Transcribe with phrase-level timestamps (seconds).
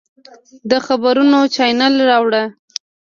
[0.69, 2.43] د خبرونو چاینل راواړوه!